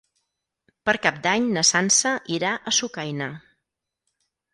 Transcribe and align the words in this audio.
Per 0.89 0.95
Cap 1.03 1.19
d'Any 1.25 1.45
na 1.57 1.63
Sança 1.71 2.13
irà 2.37 2.55
a 2.71 2.73
Sucaina. 2.79 3.29